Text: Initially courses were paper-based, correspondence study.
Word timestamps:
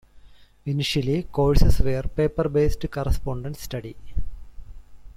Initially 0.65 1.21
courses 1.31 1.79
were 1.79 2.01
paper-based, 2.01 2.89
correspondence 2.89 3.61
study. 3.61 3.95